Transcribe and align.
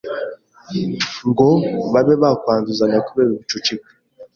ngo 1.29 1.47
babe 1.93 2.13
bakwanduzanya 2.21 2.99
kubera 3.07 3.29
ubucucike”. 3.31 3.89